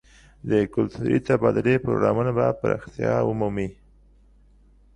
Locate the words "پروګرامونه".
1.85-2.31